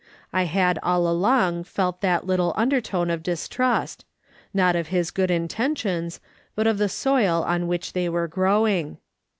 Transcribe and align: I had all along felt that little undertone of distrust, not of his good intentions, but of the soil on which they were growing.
I 0.33 0.45
had 0.45 0.79
all 0.81 1.07
along 1.07 1.65
felt 1.65 2.01
that 2.01 2.25
little 2.25 2.53
undertone 2.57 3.11
of 3.11 3.21
distrust, 3.21 4.03
not 4.51 4.75
of 4.75 4.87
his 4.87 5.11
good 5.11 5.29
intentions, 5.29 6.19
but 6.55 6.65
of 6.65 6.79
the 6.79 6.89
soil 6.89 7.43
on 7.43 7.67
which 7.67 7.93
they 7.93 8.09
were 8.09 8.27
growing. 8.27 8.97